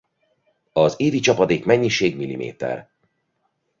[0.73, 2.79] Az évi csapadékmennyiség mm.